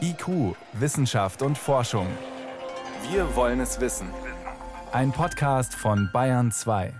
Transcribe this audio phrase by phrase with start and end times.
[0.00, 2.06] IQ, Wissenschaft und Forschung.
[3.10, 4.08] Wir wollen es wissen.
[4.92, 6.92] Ein Podcast von Bayern 2.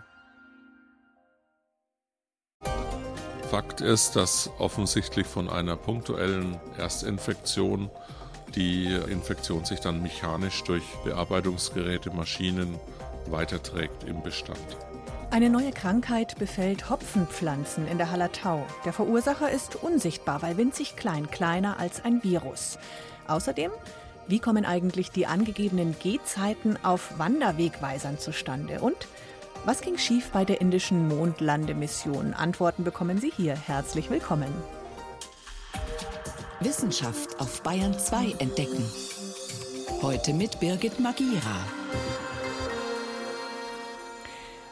[3.51, 7.91] Fakt ist, dass offensichtlich von einer punktuellen Erstinfektion
[8.55, 12.79] die Infektion sich dann mechanisch durch Bearbeitungsgeräte, Maschinen
[13.27, 14.59] weiterträgt im Bestand.
[15.33, 18.67] Eine neue Krankheit befällt Hopfenpflanzen in der Hallertau.
[18.85, 22.79] Der Verursacher ist unsichtbar, weil winzig klein, kleiner als ein Virus.
[23.29, 23.71] Außerdem,
[24.27, 28.81] wie kommen eigentlich die angegebenen Gehzeiten auf Wanderwegweisern zustande?
[28.81, 28.97] Und
[29.65, 32.35] was ging schief bei der indischen Mondlandemission?
[32.35, 33.55] Antworten bekommen Sie hier.
[33.55, 34.53] Herzlich willkommen.
[36.59, 38.85] Wissenschaft auf Bayern 2 entdecken.
[40.03, 41.80] Heute mit Birgit Magira.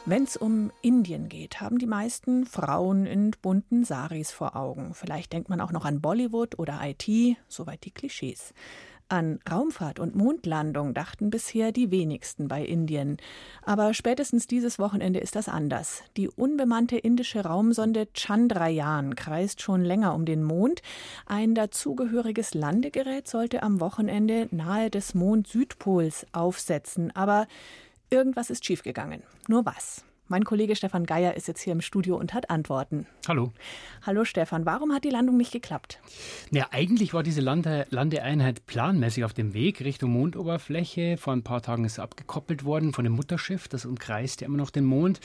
[0.09, 4.95] Wenn es um Indien geht, haben die meisten Frauen in bunten Saris vor Augen.
[4.95, 8.55] Vielleicht denkt man auch noch an Bollywood oder IT, soweit die Klischees.
[9.07, 13.17] An Raumfahrt und Mondlandung dachten bisher die wenigsten bei Indien.
[13.61, 16.01] Aber spätestens dieses Wochenende ist das anders.
[16.17, 20.81] Die unbemannte indische Raumsonde Chandrayaan kreist schon länger um den Mond.
[21.27, 27.15] Ein dazugehöriges Landegerät sollte am Wochenende nahe des Mond-Südpols aufsetzen.
[27.15, 27.45] Aber
[28.11, 29.21] Irgendwas ist schiefgegangen.
[29.47, 30.03] Nur was?
[30.31, 33.07] Mein Kollege Stefan Geier ist jetzt hier im Studio und hat Antworten.
[33.27, 33.51] Hallo.
[34.05, 35.99] Hallo Stefan, warum hat die Landung nicht geklappt?
[36.51, 41.17] Ja, eigentlich war diese Lande Landeeinheit planmäßig auf dem Weg Richtung Mondoberfläche.
[41.17, 44.57] Vor ein paar Tagen ist sie abgekoppelt worden von dem Mutterschiff, das umkreist ja immer
[44.57, 45.19] noch den Mond.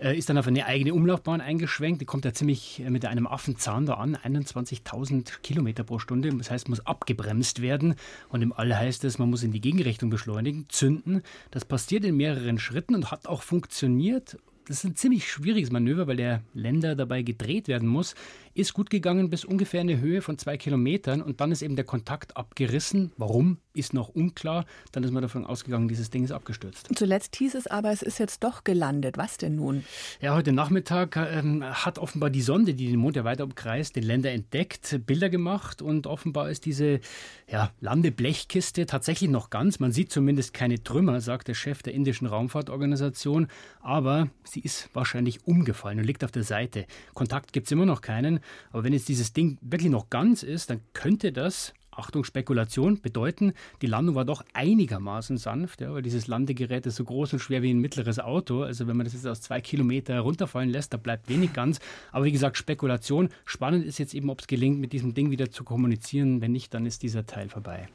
[0.00, 2.00] Äh, ist dann auf eine eigene Umlaufbahn eingeschwenkt.
[2.00, 6.30] Die kommt ja ziemlich äh, mit einem Affenzahn da an, 21.000 Kilometer pro Stunde.
[6.36, 7.94] Das heißt, muss abgebremst werden.
[8.28, 11.22] Und im All heißt es, man muss in die Gegenrichtung beschleunigen, zünden.
[11.50, 14.38] Das passiert in mehreren Schritten und hat auch funktioniert.
[14.68, 18.14] Das ist ein ziemlich schwieriges Manöver, weil der Länder dabei gedreht werden muss.
[18.58, 21.84] Ist gut gegangen bis ungefähr eine Höhe von zwei Kilometern und dann ist eben der
[21.84, 23.12] Kontakt abgerissen.
[23.16, 24.66] Warum, ist noch unklar.
[24.92, 26.88] Dann ist man davon ausgegangen, dieses Ding ist abgestürzt.
[26.94, 29.16] Zuletzt hieß es aber, es ist jetzt doch gelandet.
[29.16, 29.84] Was denn nun?
[30.20, 34.02] Ja, heute Nachmittag ähm, hat offenbar die Sonde, die den Mond ja weiter umkreist, den
[34.02, 37.00] Länder entdeckt, Bilder gemacht und offenbar ist diese
[37.48, 39.78] ja, Landeblechkiste tatsächlich noch ganz.
[39.78, 43.46] Man sieht zumindest keine Trümmer, sagt der Chef der indischen Raumfahrtorganisation,
[43.80, 46.86] aber sie ist wahrscheinlich umgefallen und liegt auf der Seite.
[47.14, 48.40] Kontakt gibt es immer noch keinen.
[48.70, 53.52] Aber wenn jetzt dieses Ding wirklich noch ganz ist, dann könnte das Achtung, Spekulation, bedeuten,
[53.82, 57.62] die Landung war doch einigermaßen sanft, ja, weil dieses Landegerät ist so groß und schwer
[57.62, 58.62] wie ein mittleres Auto.
[58.62, 61.80] Also wenn man das jetzt aus zwei Kilometer runterfallen lässt, da bleibt wenig ganz.
[62.12, 63.30] Aber wie gesagt, Spekulation.
[63.44, 66.40] Spannend ist jetzt eben, ob es gelingt, mit diesem Ding wieder zu kommunizieren.
[66.40, 67.88] Wenn nicht, dann ist dieser Teil vorbei.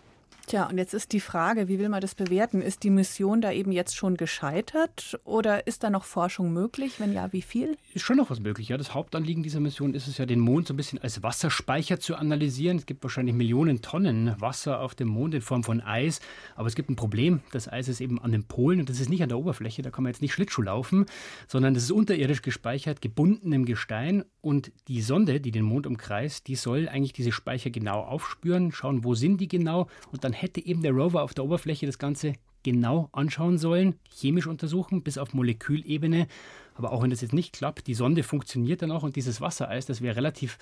[0.45, 2.61] Tja, und jetzt ist die Frage, wie will man das bewerten?
[2.61, 6.99] Ist die Mission da eben jetzt schon gescheitert oder ist da noch Forschung möglich?
[6.99, 7.77] Wenn ja, wie viel?
[7.93, 8.67] Ist schon noch was möglich.
[8.67, 12.01] Ja, das Hauptanliegen dieser Mission ist es ja, den Mond so ein bisschen als Wasserspeicher
[12.01, 12.77] zu analysieren.
[12.77, 16.19] Es gibt wahrscheinlich Millionen Tonnen Wasser auf dem Mond in Form von Eis.
[16.55, 17.39] Aber es gibt ein Problem.
[17.51, 19.81] Das Eis ist eben an den Polen und das ist nicht an der Oberfläche.
[19.81, 21.05] Da kann man jetzt nicht Schlittschuh laufen,
[21.47, 24.25] sondern das ist unterirdisch gespeichert, gebunden im Gestein.
[24.41, 29.05] Und die Sonde, die den Mond umkreist, die soll eigentlich diese Speicher genau aufspüren, schauen,
[29.05, 31.99] wo sind die genau und dann dann hätte eben der Rover auf der Oberfläche das
[31.99, 32.33] Ganze
[32.63, 36.27] genau anschauen sollen, chemisch untersuchen, bis auf Molekülebene.
[36.75, 39.85] Aber auch wenn das jetzt nicht klappt, die Sonde funktioniert dann auch und dieses Wassereis,
[39.85, 40.57] das wäre relativ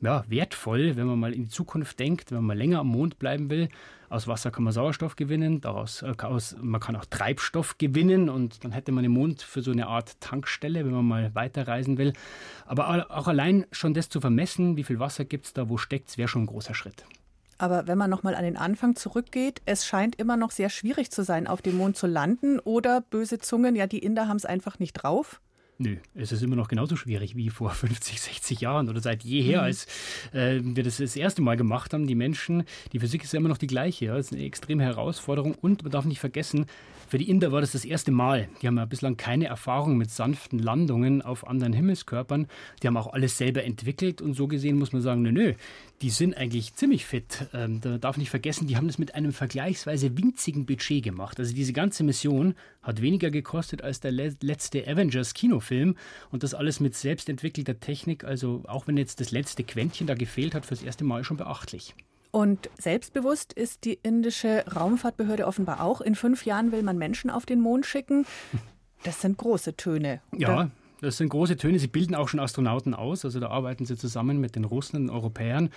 [0.00, 3.48] ja, wertvoll, wenn man mal in die Zukunft denkt, wenn man länger am Mond bleiben
[3.48, 3.68] will.
[4.08, 8.64] Aus Wasser kann man Sauerstoff gewinnen, daraus äh, aus, man kann auch Treibstoff gewinnen und
[8.64, 12.12] dann hätte man den Mond für so eine Art Tankstelle, wenn man mal weiterreisen will.
[12.66, 16.08] Aber auch allein schon das zu vermessen, wie viel Wasser gibt es da, wo steckt
[16.08, 17.04] es, wäre schon ein großer Schritt.
[17.62, 21.22] Aber wenn man nochmal an den Anfang zurückgeht, es scheint immer noch sehr schwierig zu
[21.22, 22.58] sein, auf dem Mond zu landen.
[22.58, 25.40] Oder böse Zungen, ja, die Inder haben es einfach nicht drauf.
[25.78, 29.58] Nö, es ist immer noch genauso schwierig wie vor 50, 60 Jahren oder seit jeher,
[29.58, 29.64] mhm.
[29.64, 29.86] als
[30.32, 32.08] äh, wir das das erste Mal gemacht haben.
[32.08, 34.06] Die Menschen, die Physik ist ja immer noch die gleiche.
[34.06, 34.16] Ja.
[34.16, 36.66] Das ist eine extreme Herausforderung und man darf nicht vergessen,
[37.12, 38.48] für die Inder war das das erste Mal.
[38.62, 42.46] Die haben ja bislang keine Erfahrung mit sanften Landungen auf anderen Himmelskörpern.
[42.82, 45.52] Die haben auch alles selber entwickelt und so gesehen muss man sagen, nö, nö,
[46.02, 47.46] die sind eigentlich ziemlich fit.
[47.54, 51.38] Ähm, da darf nicht vergessen, die haben das mit einem vergleichsweise winzigen Budget gemacht.
[51.38, 55.96] Also diese ganze Mission hat weniger gekostet als der letzte Avengers-Kinofilm
[56.30, 58.24] und das alles mit selbstentwickelter Technik.
[58.24, 61.94] Also auch wenn jetzt das letzte Quäntchen da gefehlt hat, fürs erste Mal schon beachtlich.
[62.32, 66.00] Und selbstbewusst ist die indische Raumfahrtbehörde offenbar auch.
[66.00, 68.26] In fünf Jahren will man Menschen auf den Mond schicken.
[69.04, 70.20] Das sind große Töne.
[70.36, 70.70] Ja,
[71.02, 71.80] Das sind große Töne.
[71.80, 73.24] Sie bilden auch schon Astronauten aus.
[73.24, 75.70] Also da arbeiten sie zusammen mit den Russen und Europäern.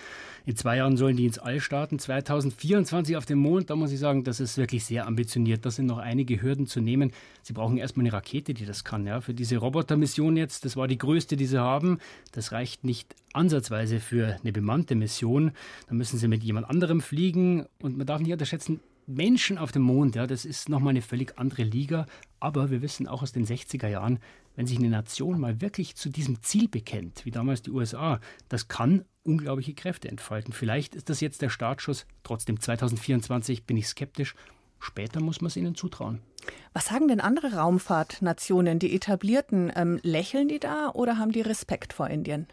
[0.46, 1.98] In zwei Jahren sollen die ins All starten.
[1.98, 3.72] 2024 auf dem Mond.
[3.72, 5.66] Da muss ich sagen, das ist wirklich sehr ambitioniert.
[5.66, 7.12] Da sind noch einige Hürden zu nehmen.
[7.42, 9.08] Sie brauchen erstmal eine Rakete, die das kann.
[9.08, 9.20] Ja.
[9.20, 11.98] Für diese Robotermission jetzt, das war die größte, die sie haben.
[12.32, 15.54] Das reicht nicht ansatzweise für eine bemannte Mission.
[15.88, 17.66] Da müssen sie mit jemand anderem fliegen.
[17.82, 21.38] Und man darf nicht unterschätzen, Menschen auf dem Mond, ja, das ist nochmal eine völlig
[21.38, 22.06] andere Liga.
[22.40, 24.20] Aber wir wissen auch aus den 60er Jahren,
[24.56, 28.20] wenn sich eine Nation mal wirklich zu diesem Ziel bekennt, wie damals die USA,
[28.50, 30.54] das kann unglaubliche Kräfte entfalten.
[30.54, 32.06] Vielleicht ist das jetzt der Startschuss.
[32.24, 34.36] Trotzdem 2024 bin ich skeptisch.
[34.80, 36.22] Später muss man es ihnen zutrauen.
[36.74, 39.72] Was sagen denn andere Raumfahrtnationen, die etablierten?
[39.76, 42.48] Ähm, lächeln die da oder haben die Respekt vor Indien?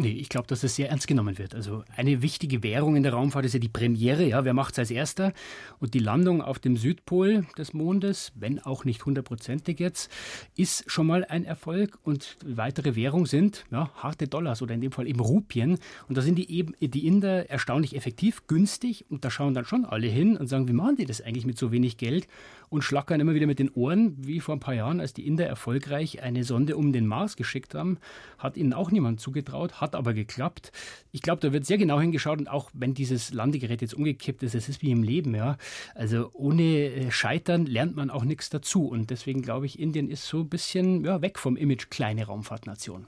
[0.00, 1.56] Nee, ich glaube, dass das sehr ernst genommen wird.
[1.56, 4.24] Also eine wichtige Währung in der Raumfahrt ist ja die Premiere.
[4.24, 5.32] Ja, wer macht es als erster?
[5.80, 10.08] Und die Landung auf dem Südpol des Mondes, wenn auch nicht hundertprozentig jetzt,
[10.54, 11.98] ist schon mal ein Erfolg.
[12.04, 15.80] Und weitere Währung sind ja, harte Dollars oder in dem Fall eben Rupien.
[16.08, 19.04] Und da sind die, eben, die Inder erstaunlich effektiv, günstig.
[19.10, 21.58] Und da schauen dann schon alle hin und sagen, wie machen die das eigentlich mit
[21.58, 22.28] so wenig Geld?
[22.70, 25.46] Und schlackern immer wieder mit den Ohren, wie vor ein paar Jahren, als die Inder
[25.46, 27.98] erfolgreich eine Sonde um den Mars geschickt haben,
[28.36, 30.72] hat ihnen auch niemand zugetraut, hat aber geklappt.
[31.12, 34.54] Ich glaube, da wird sehr genau hingeschaut und auch wenn dieses Landegerät jetzt umgekippt ist,
[34.54, 35.56] es ist wie im Leben, ja.
[35.94, 40.26] Also ohne äh, Scheitern lernt man auch nichts dazu und deswegen glaube ich, Indien ist
[40.26, 43.06] so ein bisschen ja, weg vom Image kleine Raumfahrtnation.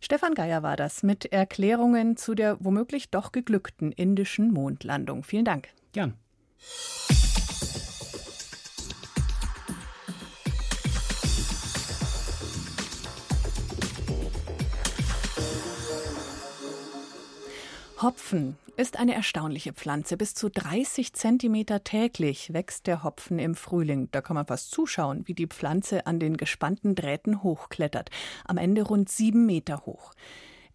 [0.00, 5.24] Stefan Geier war das mit Erklärungen zu der womöglich doch geglückten indischen Mondlandung.
[5.24, 5.68] Vielen Dank.
[5.92, 6.14] Gern.
[18.00, 20.16] Hopfen ist eine erstaunliche Pflanze.
[20.16, 24.08] Bis zu 30 Zentimeter täglich wächst der Hopfen im Frühling.
[24.12, 28.10] Da kann man fast zuschauen, wie die Pflanze an den gespannten Drähten hochklettert.
[28.44, 30.12] Am Ende rund sieben Meter hoch.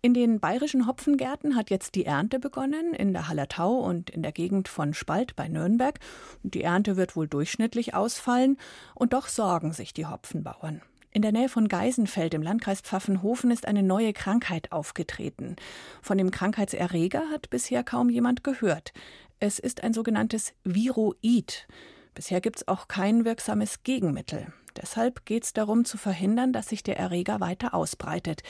[0.01, 4.33] In den bayerischen Hopfengärten hat jetzt die Ernte begonnen, in der Hallertau und in der
[4.33, 5.97] Gegend von Spalt bei Nürnberg.
[6.43, 8.57] Die Ernte wird wohl durchschnittlich ausfallen,
[8.95, 10.81] und doch sorgen sich die Hopfenbauern.
[11.15, 15.55] In der Nähe von Geisenfeld im Landkreis Pfaffenhofen ist eine neue Krankheit aufgetreten.
[16.01, 18.93] Von dem Krankheitserreger hat bisher kaum jemand gehört.
[19.39, 21.67] Es ist ein sogenanntes Viroid.
[22.15, 24.51] Bisher gibt es auch kein wirksames Gegenmittel.
[24.75, 28.41] Deshalb geht es darum zu verhindern, dass sich der Erreger weiter ausbreitet.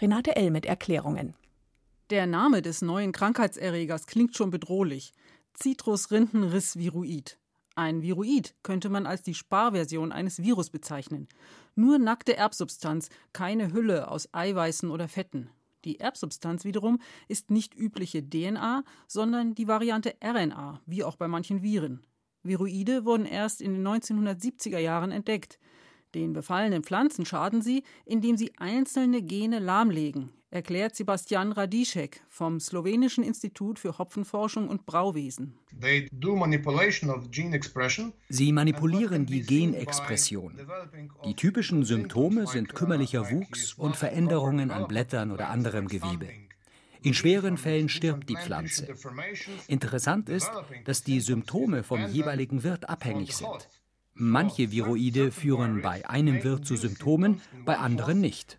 [0.00, 0.52] Renate L.
[0.52, 1.34] mit Erklärungen.
[2.10, 5.12] Der Name des neuen Krankheitserregers klingt schon bedrohlich.
[5.60, 7.36] Citrusrindenriss-Viruid.
[7.74, 11.26] Ein Viroid könnte man als die Sparversion eines Virus bezeichnen.
[11.74, 15.50] Nur nackte Erbsubstanz, keine Hülle aus Eiweißen oder Fetten.
[15.84, 21.62] Die Erbsubstanz wiederum ist nicht übliche DNA, sondern die Variante RNA, wie auch bei manchen
[21.62, 22.06] Viren.
[22.42, 25.58] Viroide wurden erst in den 1970er Jahren entdeckt.
[26.14, 33.24] Den befallenen Pflanzen schaden sie, indem sie einzelne Gene lahmlegen, erklärt Sebastian Radišek vom Slowenischen
[33.24, 35.58] Institut für Hopfenforschung und Brauwesen.
[38.28, 40.60] Sie manipulieren die Genexpression.
[41.24, 46.28] Die typischen Symptome sind kümmerlicher Wuchs und Veränderungen an Blättern oder anderem Gewebe.
[47.04, 48.86] In schweren Fällen stirbt die Pflanze.
[49.66, 50.50] Interessant ist,
[50.84, 53.68] dass die Symptome vom jeweiligen Wirt abhängig sind.
[54.14, 58.58] Manche Viroide führen bei einem Wirt zu Symptomen, bei anderen nicht.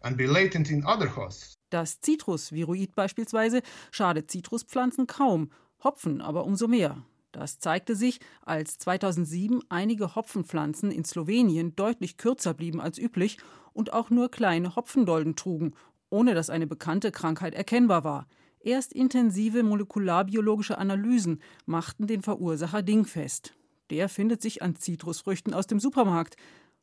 [1.69, 3.61] Das Zitrusviroid beispielsweise
[3.91, 5.51] schadet Zitruspflanzen kaum,
[5.83, 7.03] Hopfen aber umso mehr.
[7.31, 13.37] Das zeigte sich, als 2007 einige Hopfenpflanzen in Slowenien deutlich kürzer blieben als üblich
[13.73, 15.73] und auch nur kleine Hopfendolden trugen,
[16.09, 18.27] ohne dass eine bekannte Krankheit erkennbar war.
[18.59, 23.55] Erst intensive molekularbiologische Analysen machten den Verursacher dingfest
[23.89, 26.35] der findet sich an Zitrusfrüchten aus dem Supermarkt.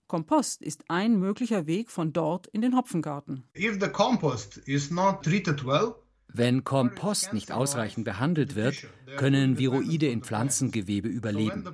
[0.06, 3.44] Kompost ist ein möglicher Weg von dort in den Hopfengarten.
[3.56, 5.94] If the compost is not treated well,
[6.32, 11.64] wenn Kompost nicht ausreichend behandelt wird, können Viroide in Pflanzengewebe überleben.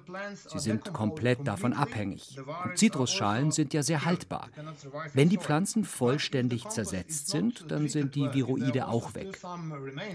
[0.46, 2.38] Sie sind komplett davon abhängig.
[2.64, 4.48] Und Zitrusschalen sind ja sehr haltbar.
[5.12, 9.38] Wenn die Pflanzen vollständig zersetzt sind, dann sind die Viroide auch weg.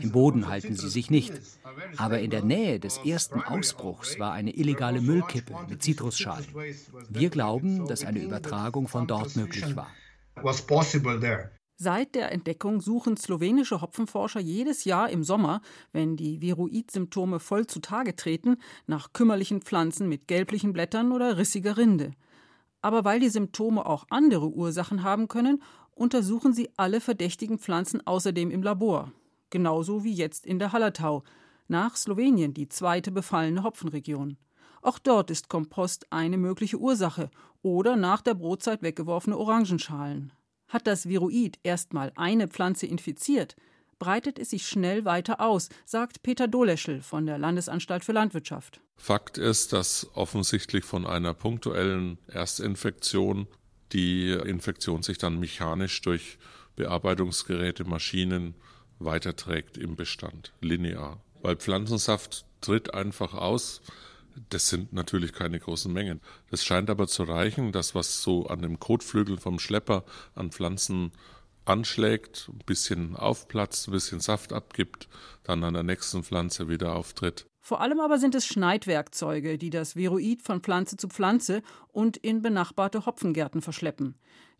[0.01, 1.33] Im Boden halten sie sich nicht.
[1.97, 6.45] Aber in der Nähe des ersten Ausbruchs war eine illegale Müllkippe mit Zitrusschalen.
[7.09, 9.91] Wir glauben, dass eine Übertragung von dort möglich war.
[11.83, 18.15] Seit der Entdeckung suchen slowenische Hopfenforscher jedes Jahr im Sommer, wenn die Viroid-Symptome voll zutage
[18.15, 22.11] treten, nach kümmerlichen Pflanzen mit gelblichen Blättern oder rissiger Rinde.
[22.83, 25.63] Aber weil die Symptome auch andere Ursachen haben können,
[25.95, 29.11] untersuchen sie alle verdächtigen Pflanzen außerdem im Labor.
[29.49, 31.23] Genauso wie jetzt in der Hallertau,
[31.67, 34.37] nach Slowenien die zweite befallene Hopfenregion.
[34.83, 37.31] Auch dort ist Kompost eine mögliche Ursache
[37.63, 40.31] oder nach der Brotzeit weggeworfene Orangenschalen.
[40.71, 43.57] Hat das Viroid erstmal eine Pflanze infiziert,
[43.99, 48.79] breitet es sich schnell weiter aus, sagt Peter Doleschel von der Landesanstalt für Landwirtschaft.
[48.95, 53.47] Fakt ist, dass offensichtlich von einer punktuellen Erstinfektion
[53.91, 56.37] die Infektion sich dann mechanisch durch
[56.77, 58.55] Bearbeitungsgeräte, Maschinen
[58.99, 61.19] weiterträgt im Bestand, linear.
[61.41, 63.81] Weil Pflanzensaft tritt einfach aus.
[64.49, 66.21] Das sind natürlich keine großen Mengen.
[66.49, 70.03] Das scheint aber zu reichen, dass was so an dem Kotflügel vom Schlepper
[70.35, 71.11] an Pflanzen
[71.65, 75.07] anschlägt, ein bisschen aufplatzt, ein bisschen Saft abgibt,
[75.43, 77.45] dann an der nächsten Pflanze wieder auftritt.
[77.59, 82.41] Vor allem aber sind es Schneidwerkzeuge, die das Viroid von Pflanze zu Pflanze und in
[82.41, 84.15] benachbarte Hopfengärten verschleppen.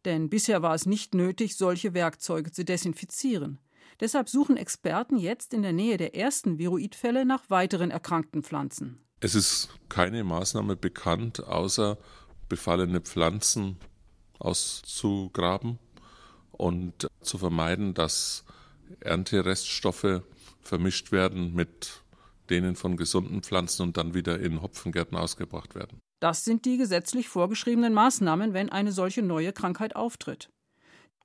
[0.05, 3.59] Denn bisher war es nicht nötig, solche Werkzeuge zu desinfizieren.
[3.99, 8.99] Deshalb suchen Experten jetzt in der Nähe der ersten Viroidfälle nach weiteren erkrankten Pflanzen.
[9.23, 11.99] Es ist keine Maßnahme bekannt, außer
[12.49, 13.77] befallene Pflanzen
[14.39, 15.77] auszugraben
[16.51, 18.43] und zu vermeiden, dass
[18.99, 20.23] Erntereststoffe
[20.61, 22.01] vermischt werden mit
[22.49, 25.99] denen von gesunden Pflanzen und dann wieder in Hopfengärten ausgebracht werden.
[26.19, 30.49] Das sind die gesetzlich vorgeschriebenen Maßnahmen, wenn eine solche neue Krankheit auftritt.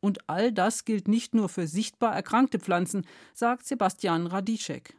[0.00, 4.94] Und all das gilt nicht nur für sichtbar erkrankte Pflanzen, sagt Sebastian Radicek.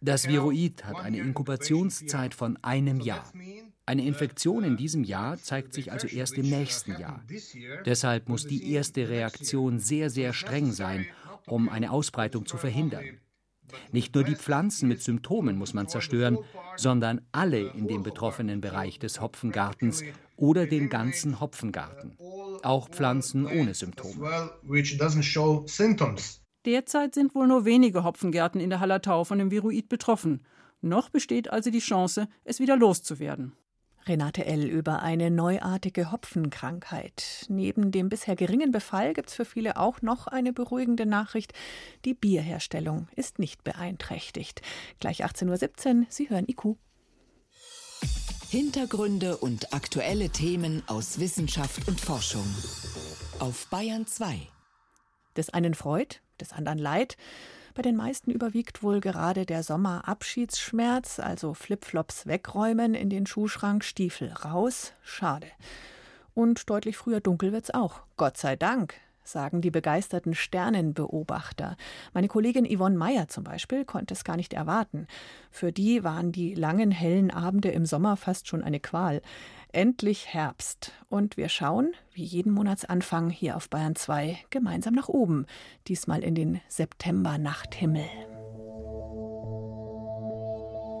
[0.00, 3.30] Das Viroid hat eine Inkubationszeit von einem Jahr.
[3.84, 7.22] Eine Infektion in diesem Jahr zeigt sich also erst im nächsten Jahr.
[7.84, 11.06] Deshalb muss die erste Reaktion sehr, sehr streng sein,
[11.46, 13.20] um eine Ausbreitung zu verhindern.
[13.92, 16.38] Nicht nur die Pflanzen mit Symptomen muss man zerstören,
[16.76, 20.02] sondern alle in dem betroffenen Bereich des Hopfengartens
[20.36, 22.16] oder den ganzen Hopfengarten.
[22.62, 24.50] Auch Pflanzen ohne Symptome.
[26.66, 30.44] Derzeit sind wohl nur wenige Hopfengärten in der Hallertau von dem Viroid betroffen.
[30.82, 33.52] Noch besteht also die Chance, es wieder loszuwerden.
[34.06, 34.64] Renate L.
[34.64, 37.46] über eine neuartige Hopfenkrankheit.
[37.48, 41.52] Neben dem bisher geringen Befall gibt es für viele auch noch eine beruhigende Nachricht.
[42.04, 44.62] Die Bierherstellung ist nicht beeinträchtigt.
[45.00, 46.76] Gleich 18.17 Uhr, Sie hören IQ.
[48.48, 52.46] Hintergründe und aktuelle Themen aus Wissenschaft und Forschung.
[53.38, 54.48] Auf Bayern 2.
[55.36, 57.16] Des einen freut, des anderen leid.
[57.74, 64.32] Bei den meisten überwiegt wohl gerade der Sommerabschiedsschmerz, also Flipflops wegräumen, in den Schuhschrank, Stiefel
[64.32, 64.92] raus.
[65.02, 65.46] Schade.
[66.34, 68.00] Und deutlich früher dunkel wird's auch.
[68.16, 71.76] Gott sei Dank, sagen die begeisterten Sternenbeobachter.
[72.12, 75.06] Meine Kollegin Yvonne Meyer zum Beispiel konnte es gar nicht erwarten.
[75.50, 79.22] Für die waren die langen hellen Abende im Sommer fast schon eine Qual.
[79.72, 80.92] Endlich Herbst.
[81.08, 85.46] Und wir schauen, wie jeden Monatsanfang hier auf Bayern 2, gemeinsam nach oben.
[85.86, 88.04] Diesmal in den September-Nachthimmel.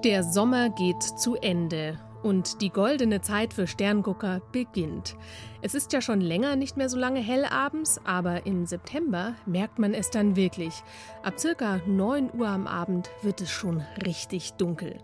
[0.04, 5.16] Der Sommer geht zu Ende und die goldene Zeit für Sterngucker beginnt.
[5.62, 9.78] Es ist ja schon länger nicht mehr so lange hell abends, aber im September merkt
[9.78, 10.82] man es dann wirklich.
[11.22, 14.98] Ab circa 9 Uhr am Abend wird es schon richtig dunkel.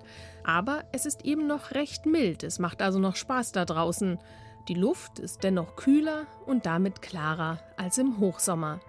[0.44, 4.18] Aber es ist eben noch recht mild, es macht also noch Spaß da draußen.
[4.68, 8.80] Die Luft ist dennoch kühler und damit klarer als im Hochsommer.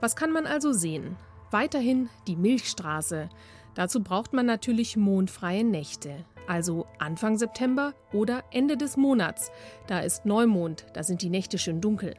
[0.00, 1.16] Was kann man also sehen?
[1.50, 3.28] Weiterhin die Milchstraße.
[3.74, 9.50] Dazu braucht man natürlich mondfreie Nächte, also Anfang September oder Ende des Monats.
[9.86, 12.14] Da ist Neumond, da sind die Nächte schön dunkel.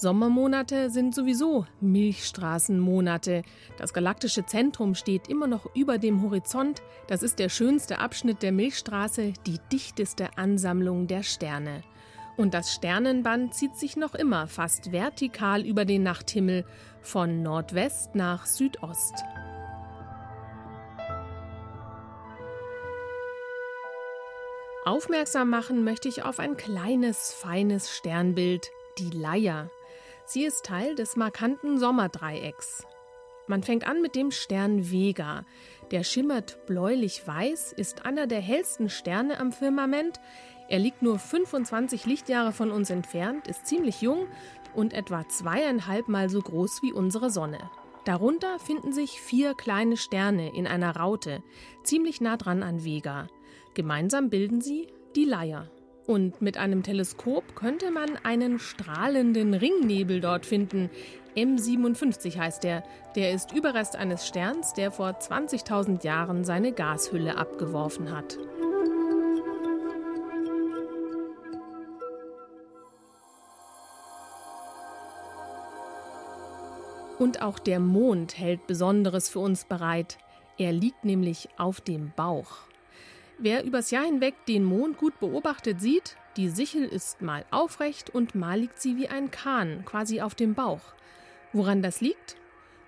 [0.00, 3.42] Sommermonate sind sowieso Milchstraßenmonate.
[3.76, 6.80] Das galaktische Zentrum steht immer noch über dem Horizont.
[7.06, 11.82] Das ist der schönste Abschnitt der Milchstraße, die dichteste Ansammlung der Sterne.
[12.38, 16.64] Und das Sternenband zieht sich noch immer fast vertikal über den Nachthimmel
[17.02, 19.22] von Nordwest nach Südost.
[24.84, 29.70] Aufmerksam machen möchte ich auf ein kleines, feines Sternbild, die Leier.
[30.24, 32.86] Sie ist Teil des markanten Sommerdreiecks.
[33.46, 35.44] Man fängt an mit dem Stern Vega.
[35.90, 40.18] Der schimmert bläulich-weiß, ist einer der hellsten Sterne am Firmament.
[40.68, 44.28] Er liegt nur 25 Lichtjahre von uns entfernt, ist ziemlich jung
[44.74, 47.58] und etwa zweieinhalb Mal so groß wie unsere Sonne.
[48.06, 51.42] Darunter finden sich vier kleine Sterne in einer Raute,
[51.82, 53.28] ziemlich nah dran an Vega.
[53.74, 55.70] Gemeinsam bilden sie die Leier.
[56.06, 60.90] Und mit einem Teleskop könnte man einen strahlenden Ringnebel dort finden.
[61.36, 62.82] M57 heißt der.
[63.14, 68.38] Der ist Überrest eines Sterns, der vor 20.000 Jahren seine Gashülle abgeworfen hat.
[77.20, 80.16] Und auch der Mond hält Besonderes für uns bereit.
[80.56, 82.69] Er liegt nämlich auf dem Bauch.
[83.42, 88.34] Wer übers Jahr hinweg den Mond gut beobachtet sieht, Die Sichel ist mal aufrecht und
[88.34, 90.82] mal liegt sie wie ein Kahn, quasi auf dem Bauch.
[91.52, 92.36] Woran das liegt?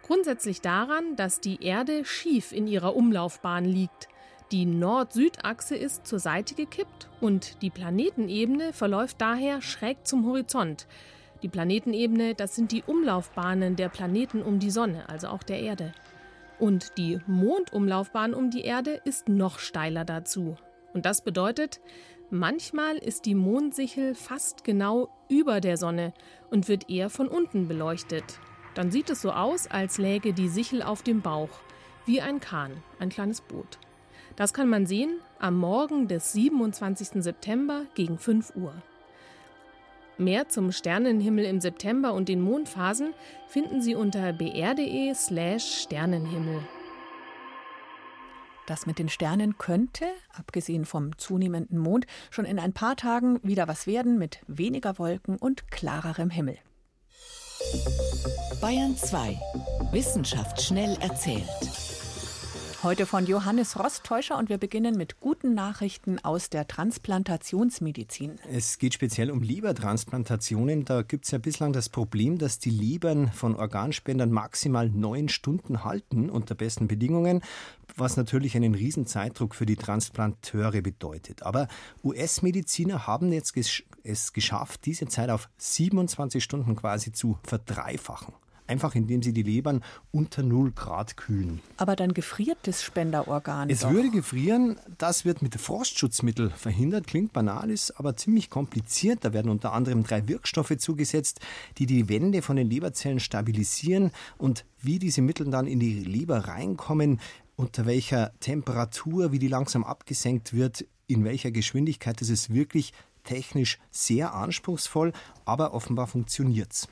[0.03, 4.09] Grundsätzlich daran, dass die Erde schief in ihrer Umlaufbahn liegt.
[4.53, 10.87] Die Nord-Süd-Achse ist zur Seite gekippt und die Planetenebene verläuft daher schräg zum Horizont.
[11.43, 15.95] Die Planetenebene, das sind die Umlaufbahnen der Planeten um die Sonne, also auch der Erde.
[16.63, 20.55] Und die Mondumlaufbahn um die Erde ist noch steiler dazu.
[20.95, 21.81] Und das bedeutet,
[22.31, 26.15] manchmal ist die Mondsichel fast genau über der Sonne
[26.53, 28.39] und wird eher von unten beleuchtet.
[28.77, 31.51] Dann sieht es so aus, als läge die Sichel auf dem Bauch,
[32.07, 33.81] wie ein Kahn, ein kleines Boot.
[34.37, 37.25] Das kann man sehen am Morgen des 27.
[37.25, 38.73] September gegen 5 Uhr.
[40.23, 43.13] Mehr zum Sternenhimmel im September und den Mondphasen
[43.49, 46.61] finden Sie unter br.de/slash Sternenhimmel.
[48.67, 53.67] Das mit den Sternen könnte, abgesehen vom zunehmenden Mond, schon in ein paar Tagen wieder
[53.67, 56.57] was werden mit weniger Wolken und klarerem Himmel.
[58.61, 59.37] Bayern 2.
[59.91, 62.02] Wissenschaft schnell erzählt.
[62.83, 68.41] Heute von Johannes Rostäuscher und wir beginnen mit guten Nachrichten aus der Transplantationsmedizin.
[68.51, 70.85] Es geht speziell um Lebertransplantationen.
[70.85, 75.85] Da gibt es ja bislang das Problem, dass die Lebern von Organspendern maximal neun Stunden
[75.85, 77.43] halten unter besten Bedingungen,
[77.95, 81.45] was natürlich einen riesen Zeitdruck für die Transplanteure bedeutet.
[81.45, 81.69] Aber
[82.03, 83.57] US-Mediziner haben jetzt
[84.03, 88.35] es geschafft, diese Zeit auf 27 Stunden quasi zu verdreifachen.
[88.67, 91.61] Einfach indem sie die Lebern unter 0 Grad kühlen.
[91.77, 93.69] Aber dann gefriert das Spenderorgan.
[93.71, 93.91] Es doch.
[93.91, 97.07] würde gefrieren, das wird mit Frostschutzmittel verhindert.
[97.07, 99.25] Klingt banal, ist aber ziemlich kompliziert.
[99.25, 101.41] Da werden unter anderem drei Wirkstoffe zugesetzt,
[101.79, 104.13] die die Wände von den Leberzellen stabilisieren.
[104.39, 107.21] Und wie diese Mittel dann in die Leber reinkommen,
[107.57, 112.93] unter welcher Temperatur, wie die langsam abgesenkt wird, in welcher Geschwindigkeit, das ist wirklich
[113.25, 115.13] technisch sehr anspruchsvoll,
[115.45, 116.89] aber offenbar funktioniert es.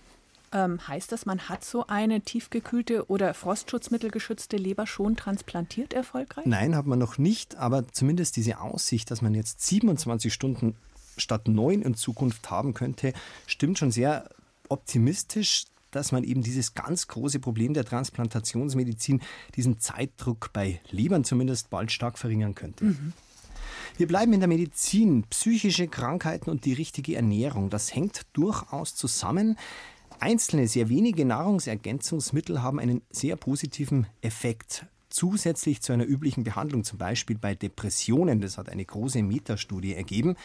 [0.53, 6.47] Ähm, heißt das, man hat so eine tiefgekühlte oder frostschutzmittelgeschützte Leber schon transplantiert erfolgreich?
[6.47, 10.77] Nein, hat man noch nicht, aber zumindest diese Aussicht, dass man jetzt 27 Stunden
[11.17, 13.13] statt neun in Zukunft haben könnte,
[13.47, 14.29] stimmt schon sehr
[14.69, 19.21] optimistisch dass man eben dieses ganz große Problem der Transplantationsmedizin,
[19.57, 22.85] diesen Zeitdruck bei Lebern zumindest bald stark verringern könnte.
[22.85, 23.13] Mhm.
[23.97, 25.25] Wir bleiben in der Medizin.
[25.25, 29.59] Psychische Krankheiten und die richtige Ernährung, das hängt durchaus zusammen.
[30.21, 36.99] Einzelne, sehr wenige Nahrungsergänzungsmittel haben einen sehr positiven Effekt zusätzlich zu einer üblichen Behandlung, zum
[36.99, 38.41] Beispiel bei Depressionen.
[38.41, 40.37] Das hat eine große Metastudie ergeben.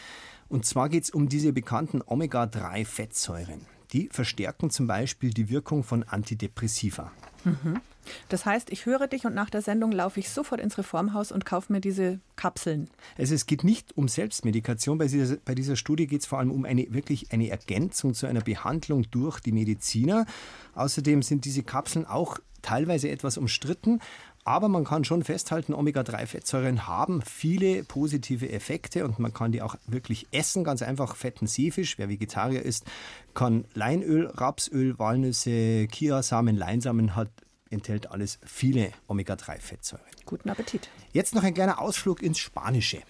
[0.48, 3.60] Und zwar geht es um diese bekannten Omega-3-Fettsäuren.
[3.92, 7.12] Die verstärken zum Beispiel die Wirkung von Antidepressiva.
[7.46, 7.80] Mhm.
[8.28, 11.44] Das heißt, ich höre dich und nach der Sendung laufe ich sofort ins Reformhaus und
[11.44, 12.88] kaufe mir diese Kapseln.
[13.18, 14.98] Also es geht nicht um Selbstmedikation.
[14.98, 18.26] Bei dieser, bei dieser Studie geht es vor allem um eine wirklich eine Ergänzung zu
[18.26, 20.26] einer Behandlung durch die Mediziner.
[20.74, 24.00] Außerdem sind diese Kapseln auch teilweise etwas umstritten.
[24.46, 29.74] Aber man kann schon festhalten, Omega-3-Fettsäuren haben viele positive Effekte und man kann die auch
[29.88, 30.62] wirklich essen.
[30.62, 31.98] Ganz einfach fetten Seefisch.
[31.98, 32.84] Wer Vegetarier ist,
[33.34, 37.28] kann Leinöl, Rapsöl, Walnüsse, Kiasamen, Leinsamen hat
[37.70, 40.04] enthält alles viele Omega-3-Fettsäuren.
[40.24, 40.90] Guten Appetit.
[41.12, 43.02] Jetzt noch ein kleiner Ausflug ins Spanische.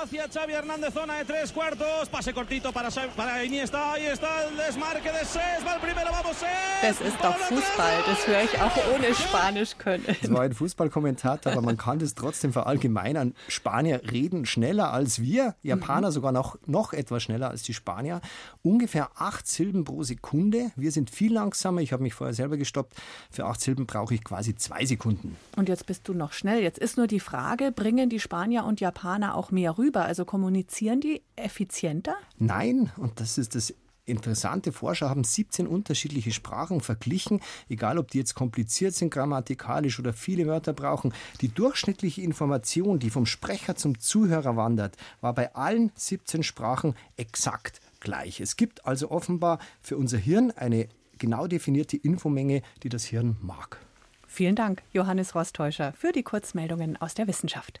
[0.00, 2.08] Hacia Xavi Hernández, zona de tres cuartos.
[2.08, 3.92] Pase cortito para, para Iniesta.
[3.92, 5.64] Ahí está el desmarque de Ses.
[5.66, 6.48] Va el primero, vamos Ses.
[6.82, 8.02] Das ist doch Fußball.
[8.06, 10.04] Das höre ich auch ohne Spanisch können.
[10.06, 13.34] Das war ein Fußballkommentator, aber man kann das trotzdem verallgemeinern.
[13.48, 15.54] Spanier reden schneller als wir.
[15.62, 16.12] Japaner mhm.
[16.12, 18.20] sogar noch, noch etwas schneller als die Spanier.
[18.62, 20.72] Ungefähr acht Silben pro Sekunde.
[20.76, 21.80] Wir sind viel langsamer.
[21.80, 22.94] Ich habe mich vorher selber gestoppt.
[23.30, 25.36] Für acht Silben brauche ich quasi zwei Sekunden.
[25.56, 26.62] Und jetzt bist du noch schnell.
[26.62, 30.04] Jetzt ist nur die Frage, bringen die Spanier und Japaner auch mehr rüber?
[30.04, 32.14] Also kommunizieren die effizienter?
[32.38, 33.74] Nein, und das ist das
[34.10, 40.12] interessante Forscher haben 17 unterschiedliche Sprachen verglichen, egal ob die jetzt kompliziert sind grammatikalisch oder
[40.12, 41.14] viele Wörter brauchen.
[41.40, 47.80] Die durchschnittliche Information, die vom Sprecher zum Zuhörer wandert, war bei allen 17 Sprachen exakt
[48.00, 48.40] gleich.
[48.40, 53.78] Es gibt also offenbar für unser Hirn eine genau definierte Infomenge, die das Hirn mag.
[54.26, 57.80] Vielen Dank, Johannes Rostäuscher, für die Kurzmeldungen aus der Wissenschaft.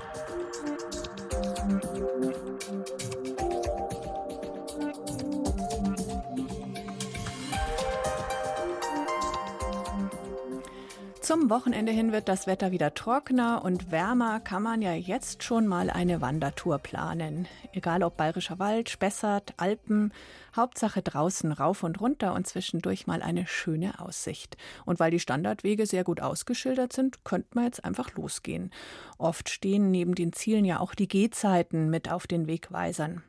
[11.31, 15.65] Zum Wochenende hin wird das Wetter wieder trockener und wärmer, kann man ja jetzt schon
[15.65, 17.47] mal eine Wandertour planen.
[17.71, 20.11] Egal ob Bayerischer Wald, Spessart, Alpen,
[20.53, 24.57] Hauptsache draußen rauf und runter und zwischendurch mal eine schöne Aussicht.
[24.83, 28.69] Und weil die Standardwege sehr gut ausgeschildert sind, könnte man jetzt einfach losgehen.
[29.17, 33.23] Oft stehen neben den Zielen ja auch die Gehzeiten mit auf den Wegweisern.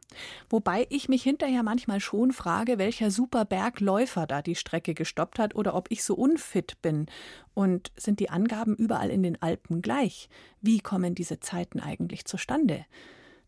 [0.50, 5.74] Wobei ich mich hinterher manchmal schon frage, welcher Superbergläufer da die Strecke gestoppt hat oder
[5.74, 7.06] ob ich so unfit bin.
[7.54, 10.28] Und sind die Angaben überall in den Alpen gleich?
[10.60, 12.86] Wie kommen diese Zeiten eigentlich zustande?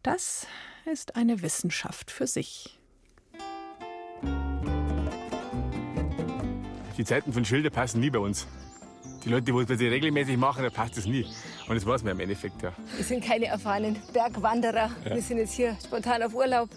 [0.02, 0.46] Das
[0.84, 2.78] ist eine Wissenschaft für sich.
[6.96, 8.46] Die Zeiten von Schilder passen nie bei uns.
[9.24, 11.24] Die Leute, die das regelmäßig machen, da passt es nie.
[11.66, 12.74] Und das weiß man im Endeffekt ja.
[12.94, 14.90] Wir sind keine erfahrenen Bergwanderer.
[15.02, 15.14] Ja.
[15.14, 16.68] Wir sind jetzt hier spontan auf Urlaub.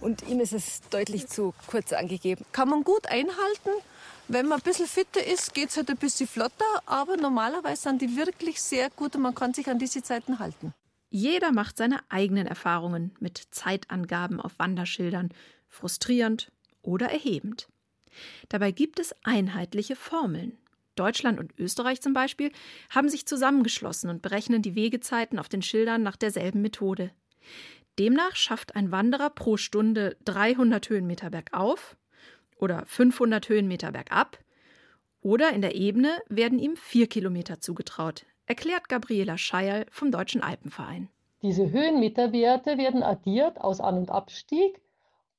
[0.00, 2.44] Und ihm ist es deutlich zu kurz angegeben.
[2.52, 3.70] Kann man gut einhalten.
[4.28, 6.64] Wenn man ein bisschen fitter ist, geht es halt ein bisschen flotter.
[6.86, 10.74] Aber normalerweise sind die wirklich sehr gut und man kann sich an diese Zeiten halten.
[11.10, 15.30] Jeder macht seine eigenen Erfahrungen mit Zeitangaben auf Wanderschildern.
[15.66, 17.66] Frustrierend oder erhebend.
[18.50, 20.58] Dabei gibt es einheitliche Formeln.
[20.98, 22.52] Deutschland und Österreich zum Beispiel
[22.90, 27.10] haben sich zusammengeschlossen und berechnen die Wegezeiten auf den Schildern nach derselben Methode.
[27.98, 31.96] Demnach schafft ein Wanderer pro Stunde 300 Höhenmeter bergauf
[32.56, 34.38] oder 500 Höhenmeter bergab
[35.20, 41.08] oder in der Ebene werden ihm vier Kilometer zugetraut, erklärt Gabriela Scheierl vom Deutschen Alpenverein.
[41.42, 44.80] Diese Höhenmeterwerte werden addiert aus An- und Abstieg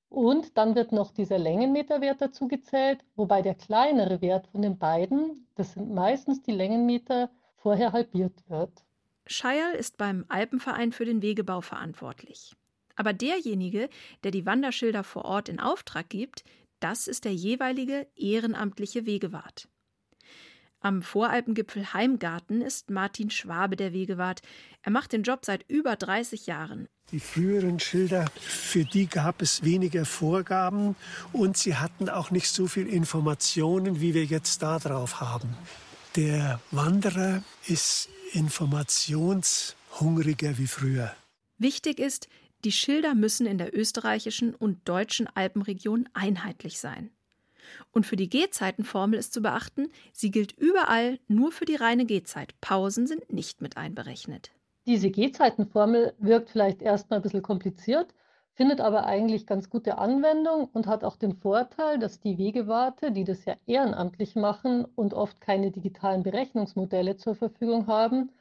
[0.10, 5.48] und dann wird noch dieser Längenmeterwert dazu gezählt, wobei der kleinere Wert von den beiden,
[5.56, 8.72] das sind meistens die Längenmeter, vorher halbiert wird.
[9.28, 12.56] Scheierl ist beim Alpenverein für den Wegebau verantwortlich.
[12.96, 13.90] Aber derjenige,
[14.24, 16.44] der die Wanderschilder vor Ort in Auftrag gibt,
[16.82, 19.69] das ist der jeweilige ehrenamtliche Wegewart.
[20.82, 24.42] Am Voralpengipfel Heimgarten ist Martin Schwabe der Wegewart.
[24.82, 26.88] Er macht den Job seit über 30 Jahren.
[27.12, 30.96] Die früheren Schilder, für die gab es weniger Vorgaben
[31.34, 35.50] und sie hatten auch nicht so viel Informationen, wie wir jetzt da drauf haben.
[36.16, 41.14] Der Wanderer ist informationshungriger wie früher.
[41.58, 42.30] Wichtig ist,
[42.64, 47.12] die Schilder müssen in der österreichischen und deutschen Alpenregion einheitlich sein.
[47.92, 52.60] Und für die Gehzeitenformel ist zu beachten, sie gilt überall nur für die reine Gehzeit.
[52.62, 54.52] Pausen sind nicht mit einberechnet.
[54.86, 58.14] Diese Gehzeitenformel wirkt vielleicht erstmal ein bisschen kompliziert,
[58.54, 63.24] findet aber eigentlich ganz gute Anwendung und hat auch den Vorteil, dass die Wegewarte, die
[63.24, 68.32] das ja ehrenamtlich machen und oft keine digitalen Berechnungsmodelle zur Verfügung haben,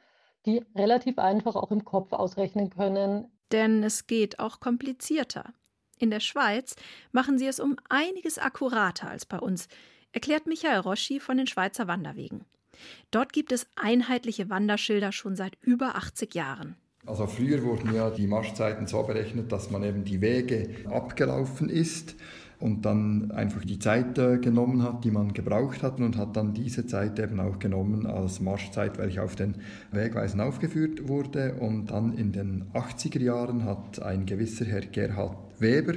[0.45, 3.31] die relativ einfach auch im Kopf ausrechnen können.
[3.51, 5.53] Denn es geht auch komplizierter.
[5.99, 6.75] In der Schweiz
[7.11, 9.67] machen sie es um einiges akkurater als bei uns,
[10.13, 12.45] erklärt Michael Roschi von den Schweizer Wanderwegen.
[13.11, 16.77] Dort gibt es einheitliche Wanderschilder schon seit über 80 Jahren.
[17.05, 22.15] Also früher wurden ja die Marschzeiten so berechnet, dass man eben die Wege abgelaufen ist
[22.59, 26.53] und dann einfach die Zeit äh, genommen hat, die man gebraucht hat und hat dann
[26.53, 29.55] diese Zeit eben auch genommen als Marschzeit, welche auf den
[29.91, 31.55] Wegweisen aufgeführt wurde.
[31.55, 35.93] Und dann in den 80er Jahren hat ein gewisser Herr Gerhard Weber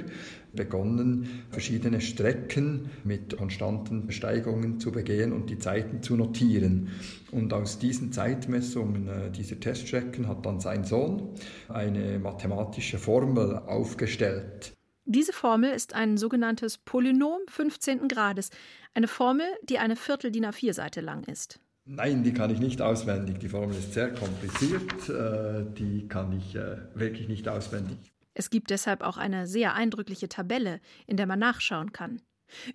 [0.53, 6.91] begonnen, verschiedene Strecken mit konstanten Besteigungen zu begehen und die Zeiten zu notieren.
[7.31, 11.31] Und aus diesen Zeitmessungen äh, dieser Teststrecken hat dann sein Sohn
[11.69, 14.75] eine mathematische Formel aufgestellt.
[15.05, 18.07] Diese Formel ist ein sogenanntes Polynom 15.
[18.09, 18.51] Grades,
[18.95, 21.59] eine Formel, die eine Viertel DIN A4-Seite lang ist.
[21.85, 23.39] Nein, die kann ich nicht auswendig.
[23.41, 25.09] Die Formel ist sehr kompliziert.
[25.09, 27.99] Äh, die kann ich äh, wirklich nicht auswendig.
[28.35, 32.23] Es gibt deshalb auch eine sehr eindrückliche Tabelle, in der man nachschauen kann.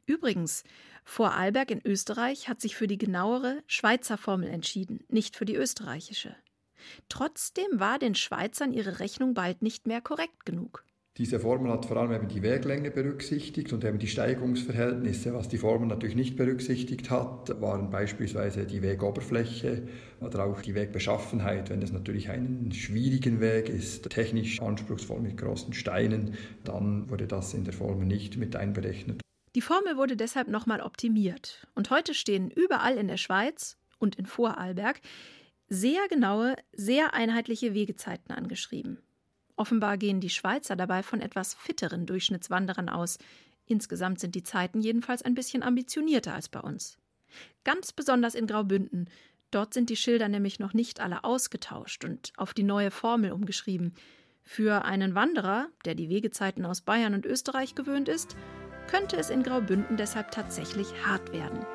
[0.06, 0.64] Übrigens,
[1.06, 6.36] Vorarlberg in Österreich hat sich für die genauere Schweizer Formel entschieden, nicht für die österreichische.
[7.08, 10.84] Trotzdem war den Schweizern ihre Rechnung bald nicht mehr korrekt genug.
[11.18, 15.34] Diese Formel hat vor allem eben die Weglänge berücksichtigt und eben die Steigungsverhältnisse.
[15.34, 19.88] Was die Formel natürlich nicht berücksichtigt hat, waren beispielsweise die Wegoberfläche
[20.22, 21.72] oder auch die Wegbeschaffenheit.
[21.72, 27.56] Wenn es natürlich einen schwierigen Weg ist, technisch anspruchsvoll mit großen Steinen, dann wurde das
[27.56, 29.22] in der Formel nicht mit einberechnet.
[29.56, 34.28] Die Formel wurde deshalb nochmal optimiert und heute stehen überall in der Schweiz und in
[34.28, 35.02] Vorarlberg
[35.68, 39.00] sehr genaue, sehr einheitliche Wegezeiten angeschrieben.
[39.58, 43.18] Offenbar gehen die Schweizer dabei von etwas fitteren Durchschnittswanderern aus.
[43.66, 46.98] Insgesamt sind die Zeiten jedenfalls ein bisschen ambitionierter als bei uns.
[47.66, 49.10] Ganz besonders in Graubünden.
[49.52, 53.94] Dort sind die Schilder nämlich noch nicht alle ausgetauscht und auf die neue Formel umgeschrieben.
[54.44, 58.38] Für einen Wanderer, der die Wegezeiten aus Bayern und Österreich gewöhnt ist,
[58.88, 61.66] könnte es in Graubünden deshalb tatsächlich hart werden.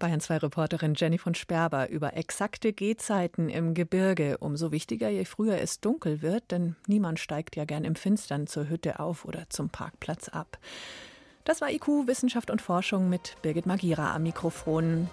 [0.00, 4.38] Bayern 2 Reporterin Jenny von Sperber über exakte Gehzeiten im Gebirge.
[4.38, 8.68] Umso wichtiger, je früher es dunkel wird, denn niemand steigt ja gern im Finstern zur
[8.68, 10.58] Hütte auf oder zum Parkplatz ab.
[11.44, 15.08] Das war IQ, Wissenschaft und Forschung mit Birgit Magira am Mikrofon.